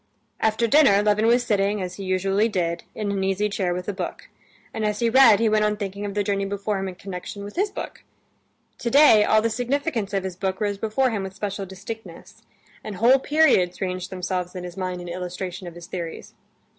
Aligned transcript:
After 0.39 0.65
dinner 0.65 1.03
Levin 1.03 1.27
was 1.27 1.43
sitting, 1.43 1.79
as 1.79 1.97
he 1.97 2.03
usually 2.03 2.49
did, 2.49 2.85
in 2.95 3.11
an 3.11 3.23
easy 3.23 3.49
chair 3.49 3.71
with 3.71 3.87
a 3.87 3.93
book, 3.93 4.29
and 4.73 4.83
as 4.83 4.97
he 4.97 5.11
read 5.11 5.39
he 5.39 5.47
went 5.47 5.63
on 5.63 5.77
thinking 5.77 6.05
of 6.05 6.15
the 6.15 6.23
journey 6.23 6.43
before 6.45 6.79
him 6.79 6.87
in 6.87 6.95
connection 6.95 7.43
with 7.43 7.55
his 7.55 7.69
book. 7.69 8.03
Today 8.79 9.23
all 9.23 9.43
the 9.43 9.49
significance 9.51 10.11
of 10.11 10.23
his 10.23 10.35
book 10.35 10.59
rose 10.59 10.79
before 10.79 11.11
him 11.11 11.21
with 11.21 11.35
special 11.35 11.67
distinctness, 11.67 12.41
and 12.83 12.95
whole 12.95 13.19
periods 13.19 13.79
ranged 13.79 14.09
themselves 14.09 14.55
in 14.55 14.63
his 14.63 14.75
mind 14.75 15.01
in 15.01 15.07
illustration 15.07 15.67
of 15.67 15.75
his 15.75 15.85
theories. 15.85 16.33